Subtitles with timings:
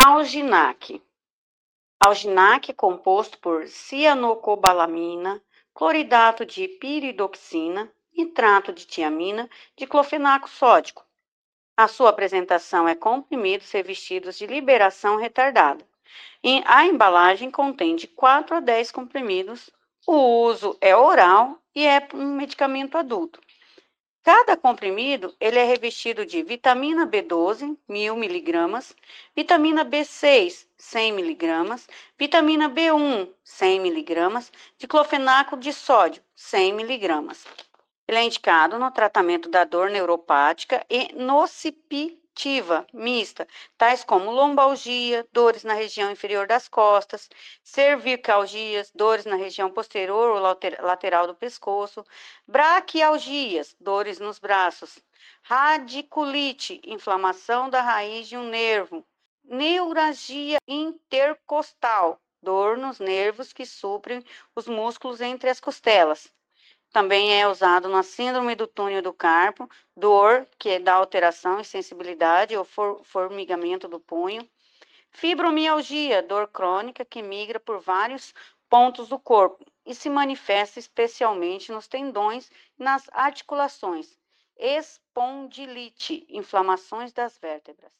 [0.00, 1.02] Alginac.
[1.98, 5.42] Alginac é composto por cianocobalamina,
[5.74, 11.04] cloridato de piridoxina, nitrato de tiamina, diclofenaco sódico.
[11.76, 15.84] A sua apresentação é comprimidos revestidos de liberação retardada.
[16.44, 19.68] E a embalagem contém de 4 a 10 comprimidos.
[20.06, 23.40] O uso é oral e é um medicamento adulto.
[24.30, 28.94] Cada comprimido ele é revestido de vitamina B12, 1000 miligramas,
[29.34, 31.88] vitamina B6, 100 miligramas,
[32.18, 37.46] vitamina B1, 100 miligramas, diclofenaco de sódio, 100 miligramas.
[38.06, 45.26] Ele é indicado no tratamento da dor neuropática e nocipi ativa mista, tais como lombalgia,
[45.32, 47.28] dores na região inferior das costas,
[47.64, 52.04] cervicalgias, dores na região posterior ou lateral do pescoço,
[52.46, 55.00] braquialgias, dores nos braços,
[55.42, 59.04] radiculite, inflamação da raiz de um nervo,
[59.42, 66.32] neuralgia intercostal, dor nos nervos que suprem os músculos entre as costelas,
[66.92, 71.64] também é usado na síndrome do túnel do carpo, dor, que é da alteração e
[71.64, 74.48] sensibilidade ou for, formigamento do punho.
[75.10, 78.32] Fibromialgia, dor crônica que migra por vários
[78.68, 84.18] pontos do corpo e se manifesta especialmente nos tendões e nas articulações.
[84.56, 87.98] Espondilite, inflamações das vértebras.